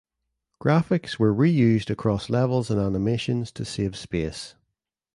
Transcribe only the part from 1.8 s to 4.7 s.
across levels and animations to save space.